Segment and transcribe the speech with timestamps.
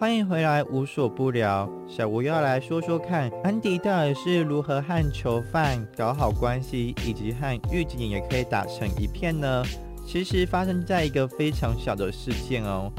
[0.00, 1.68] 欢迎回来，无所不聊。
[1.86, 9.62] 小吴要来说说看，安迪到底是如何和囚犯搞好关系，以及和狱警也可以打成一片呢？
[10.06, 12.90] 其实发生在一个非常小的事件哦。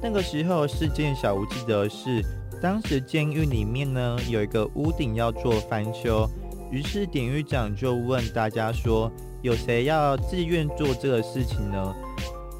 [0.00, 2.24] 那个时候事件，小吴记得是
[2.62, 6.24] 当时监狱里面呢有一个屋顶要做翻修，
[6.70, 9.10] 于是典狱长就问大家说：
[9.42, 11.94] 有谁要自愿做这个事情呢？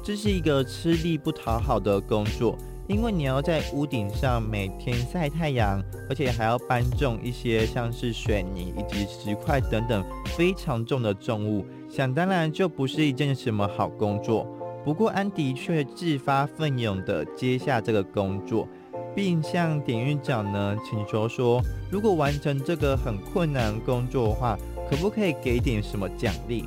[0.03, 2.57] 这是一个吃力不讨好的工作。
[2.87, 10.03] 因为你要在屋顶上每天晒太阳，而且还要搬重一些像是水泥以及石块等等
[10.37, 14.45] 非常重的重物，想当然就不是一件什么好工作。
[14.83, 18.67] 不过安迪却自发奋勇的接下这个工作，
[19.15, 21.59] 并向典狱长呢请求说，
[21.89, 24.55] 如果完成这个很困难工作的话，
[24.87, 26.65] 可不可以给点什么奖励？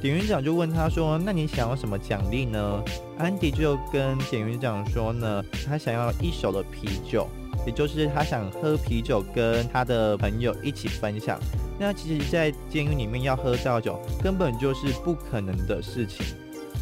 [0.00, 2.84] 典狱长就问他说：“那你想要什么奖励呢？”
[3.18, 7.26] 安迪就跟典狱长说呢：“他想要一手的啤酒，
[7.66, 11.40] 也就是他想喝啤酒跟他的朋友一起分享。
[11.78, 16.26] 那其实，在监狱里面要喝到酒，根本就是不可能的事情。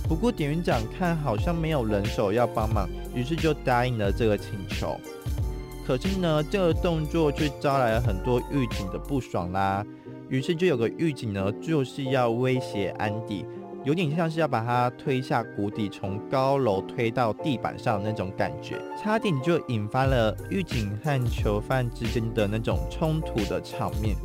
[0.08, 5.00] 不过典狱长看好像没有人手要帮忙，于是就答应了这个请求。
[5.86, 9.86] 可是呢，这个动作却招来了很多狱警的不爽啦。”
[10.28, 13.44] 于是就有个狱警呢，就是要威胁安迪，
[13.84, 24.16] 有点像是要把他推下谷底，从高楼推到地板上那种感觉，差点就引发了狱警和囚犯之间的那种冲突的场面。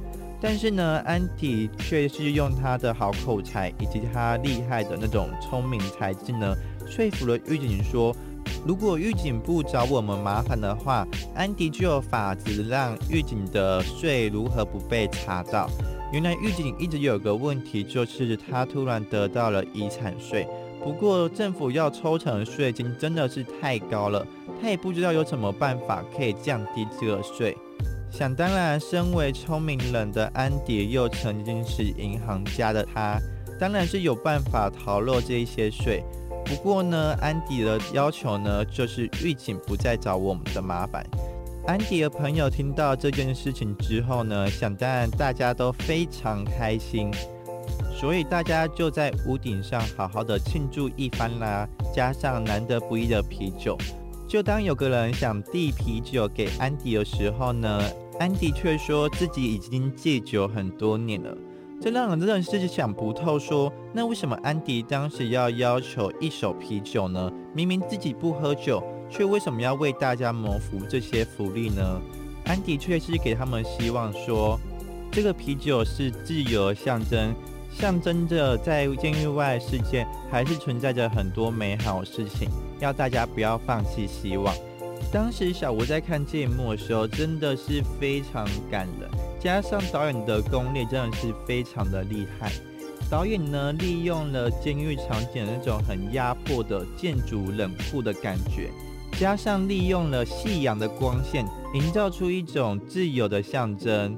[0.41, 6.55] 但是呢，安迪却是用他的好口才以及他厉害的那种聪明才智呢，
[6.87, 8.15] 说服了狱警说，
[8.65, 15.69] 如果狱警不找我们麻烦的话，安迪就有法子让狱警的税如何不被查到。
[16.11, 20.47] 原来狱警一直有个问题，就是他突然得到了遗产税，
[20.83, 24.25] 不过政府要抽成税金真的是太高了，
[24.61, 27.57] 他也不知道有什么办法可以降低这个税。
[28.11, 33.19] 想当然，身为聪明人的安迪，又曾经是银行家的他，
[33.59, 36.03] 当然是有办法逃漏这一些税。
[36.49, 41.05] 不过呢，安迪的要求呢，就是狱警不再找我们的麻烦。
[41.67, 47.11] 安迪的朋友听到这件事情之后呢，想当然大家都非常开心，
[47.95, 51.69] 所以大家就在屋顶上好好的庆祝一番啦。
[51.93, 53.77] 加上难得不易的啤酒，
[54.27, 57.83] 就当有个人想递啤酒给安迪的时候呢，
[58.19, 61.37] 安迪却说自己已经戒酒很多年了，
[61.81, 63.39] 这让人真的是想不透。
[63.39, 67.31] 说那为什么安迪当时要要求一手啤酒呢？
[67.53, 68.83] 明明自己不喝酒。
[69.11, 71.99] 却为什么要为大家谋福这些福利呢？
[72.45, 74.55] 安迪却是给他们希望，说
[75.11, 77.33] 这个啤酒是自由象征，
[77.71, 82.47] 象征着在监狱外世界还是存在着很多美好事情，
[82.79, 84.53] 要大家不要放弃希望。
[85.11, 92.51] 当时小吴在看这一幕的时候，真的是非常感人，加上导演的功力真的是非常的厉害。
[93.09, 98.69] 导演呢，利用了监狱场景那种很压迫的建筑冷酷的感觉。
[99.17, 101.43] 加上利用了夕阳的光线，
[101.73, 104.15] 营造出一种自由的象征。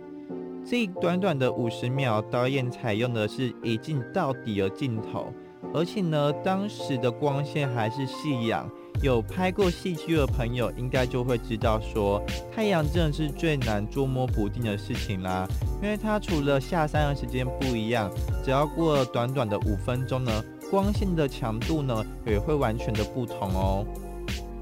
[0.66, 5.34] 这短短的五十秒，导演采用的是一镜到底的镜头，
[5.74, 8.70] 而且呢，当时的光线还是夕阳。
[9.02, 12.22] 有拍过戏剧的朋友，应该就会知道，说
[12.54, 15.48] 太阳真的是最难捉摸不定的事情啦。
[15.82, 18.12] 因为它除了下山的时间不一样，
[18.44, 23.86] 只要过了短短的五分钟呢，光线的强度呢也会完全的不同哦。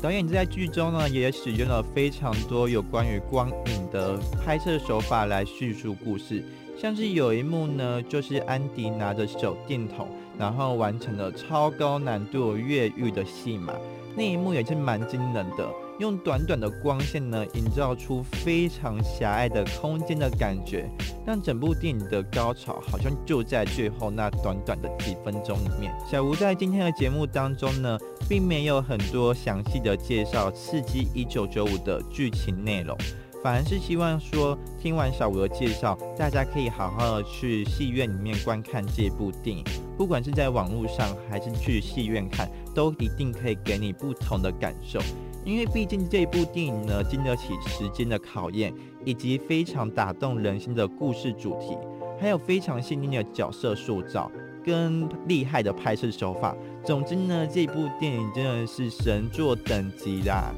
[0.02, 6.46] 导演在剧中呢，也使用了非常多有关于光影的拍摄手法来叙述故事。
[6.82, 10.08] 像是有一幕呢，就是安迪拿着手电筒，
[10.38, 13.74] 然后完成了超高难度越狱的戏码，
[14.16, 15.70] 那一幕也是蛮惊人的。
[16.00, 20.90] 用短短的光线呢，营造出非常狭隘的空间的感觉，
[21.28, 25.94] 让整部电影的高潮好像就在最后那短短的几分钟里面。
[26.10, 32.98] 小吴在今天的节目当中呢，并没有很多详细的介绍《刺激一九九五》的剧情内容，
[33.42, 39.64] 反而是希望说，听完小吴的介绍，大家可以好好的去戏院里面观看这部电影，
[39.98, 45.00] 不管是在网络上还是去戏院看，都一定可以给你不同的感受。
[45.46, 48.74] 因为毕竟这部电影呢，经得起时间的考验，
[49.06, 51.78] 以及非常打动人心的故事主题，
[52.20, 54.30] 还有非常细腻的角色塑造
[54.66, 56.54] 跟厉害的拍摄手法。
[56.84, 60.54] 总之呢，这部电影真的是神作等级啦。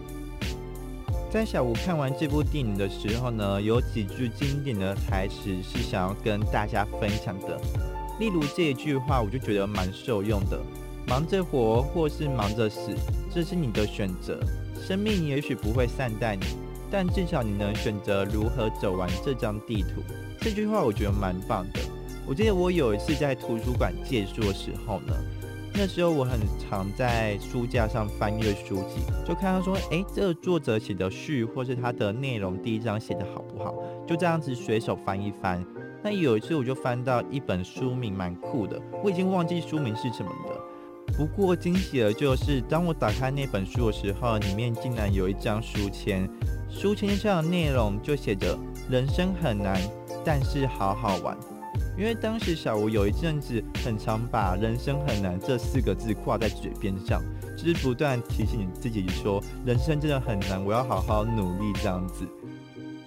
[1.31, 7.57] 在小吴看完这部电影的时候呢，有几句经典的台词是想要跟大家分享的，
[8.19, 10.59] 例如这一句话，我就觉得蛮受用的：
[11.07, 12.93] 忙着活或是忙着死，
[13.33, 14.41] 这是你的选择。
[14.85, 16.45] 生命也许不会善待你，
[16.91, 20.03] 但至少你能选择如何走完这张地图。
[20.41, 21.79] 这句话我觉得蛮棒的。
[22.27, 25.15] 我记得我有一次在图书馆借书的时候呢，
[25.73, 33.73] 那时候我很常在书架上翻阅书籍，就看到说，哎，这个作者写的序或是他的内容第一章写的好不好？
[34.05, 35.65] 就这样子随手翻一翻。
[36.03, 41.15] 那有一次我就翻到一本书名蛮酷的，我已经忘记书名是什么的。
[41.17, 46.29] 不过惊喜的就是，当我打开那本书的时候，里面竟然有一张书签，
[46.69, 48.57] 书签上的内容就写着
[48.89, 49.79] “人生很难，
[50.23, 51.37] 但是好好玩”。
[51.97, 57.21] 因为当时小吴有一阵子很常把“人生很难”这四个字挂在嘴边上，
[57.57, 62.27] 就是不断提醒自己说：“人生真的很难，我要好好努力。”这样子。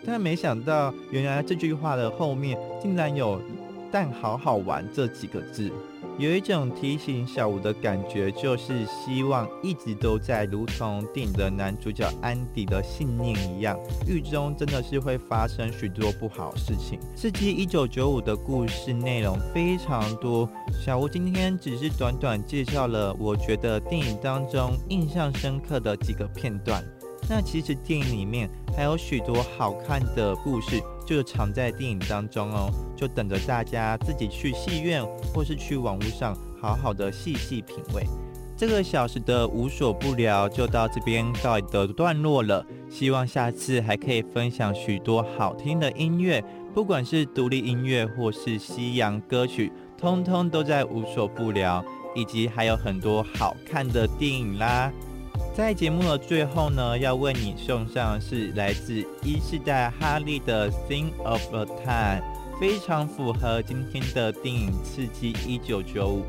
[0.06, 3.40] 但没想到，原来这句话的后面竟然有
[3.94, 5.70] “但好好玩”这几个字。
[6.18, 16.98] 有一种提醒小吴的感觉，就是希望一直都在，如同电影的男主角安迪的信念一样，狱中真的是会发生许多不好事情。
[17.14, 20.48] 刺激一九九五的故事内容非常多，
[20.84, 26.82] 小吴今天只是短短介绍了我觉得电影当中印象深刻的几个片段。
[27.28, 30.82] 那其实电影里面还有许多好看的故事。
[31.04, 38.04] 就藏在电影当中哦，就等着大家自己去戏院或是去网络上好好的细细品味。
[38.56, 41.62] 这个小时的无所不聊就到这边告一
[41.92, 42.64] 段落了。
[42.88, 46.42] 希望下次还可以分享许多好听的音乐，
[46.72, 51.84] 不管是独立音乐或是西洋歌曲，通通都在无所不聊，
[52.14, 54.92] 以及还有很多好看的电影啦。
[55.54, 62.22] 在节目的最后呢，要为你送上是来自一世代哈利的《Thing of a Time》，
[62.60, 66.24] 非常符合今天的电影《刺激一九九五》，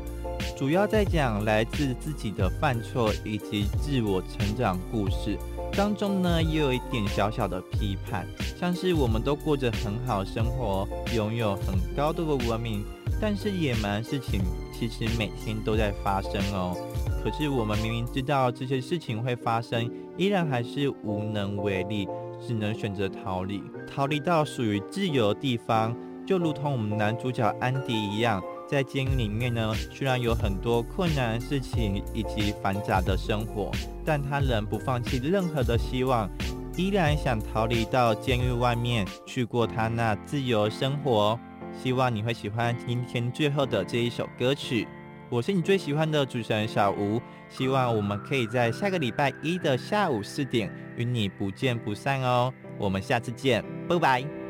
[0.58, 5.36] 主要在讲来自自己的犯错以及自我成长故事
[5.72, 8.26] 当中呢，也有一点小小的批判，
[8.58, 12.84] 像是我们都过着很好生活，拥有很高度的文明，
[13.20, 14.40] 但是野蛮事情
[14.72, 16.76] 其实每天都在发生哦。
[17.24, 22.06] 可是我们明明知道这些事情会发生，依然还是无能为力，
[22.46, 25.96] 只能选择逃离，逃离到属于自由的地方。
[26.26, 33.70] 就如同我们男主角安迪一样，在监狱里面呢，虽然有很多困难的事情以及繁杂的生活，
[34.04, 36.28] 但他仍不放弃任何的希望，
[36.76, 41.38] 依然想逃离到监狱外面去过他那自由生活。
[41.72, 44.86] 希望你会喜欢今天最后的这一首歌曲。
[45.28, 52.52] 我是你最喜欢的主持人小吴，希望我们可以在下个礼拜一的下午四点与你不见不散哦。
[52.78, 54.45] 我们下次见，拜拜。